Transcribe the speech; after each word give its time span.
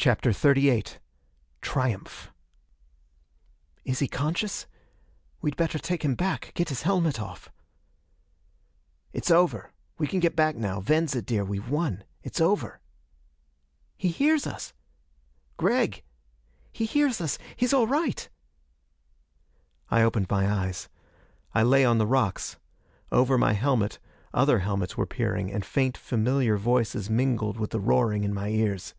CHAPTER 0.00 0.30
XXXVIII 0.30 1.00
Triumph! 1.60 2.30
"Is 3.84 3.98
he 3.98 4.06
conscious? 4.06 4.68
We'd 5.42 5.56
better 5.56 5.76
take 5.80 6.04
him 6.04 6.14
back, 6.14 6.52
get 6.54 6.68
his 6.68 6.82
helmet 6.82 7.20
off." 7.20 7.50
"It's 9.12 9.30
over. 9.30 9.72
We 9.98 10.06
can 10.06 10.20
get 10.20 10.36
back 10.36 10.54
now. 10.54 10.78
Venza, 10.80 11.20
dear, 11.20 11.44
we've 11.44 11.68
won 11.68 12.04
it's 12.22 12.40
over." 12.40 12.80
"He 13.96 14.08
hears 14.08 14.46
us!" 14.46 14.72
"Gregg!" 15.56 16.04
"He 16.72 16.84
hears 16.86 17.20
us 17.20 17.36
he's 17.56 17.74
all 17.74 17.88
right!" 17.88 18.28
I 19.90 20.02
opened 20.02 20.28
my 20.30 20.48
eyes. 20.48 20.88
I 21.56 21.64
lay 21.64 21.84
on 21.84 21.98
the 21.98 22.06
rocks. 22.06 22.56
Over 23.10 23.36
my 23.36 23.52
helmet 23.54 23.98
other 24.32 24.60
helmets 24.60 24.96
were 24.96 25.06
peering, 25.06 25.50
and 25.50 25.64
faint, 25.66 25.96
familiar 25.98 26.56
voices 26.56 27.10
mingled 27.10 27.58
with 27.58 27.70
the 27.70 27.80
roaring 27.80 28.22
in 28.22 28.32
my 28.32 28.48
ears. 28.50 28.94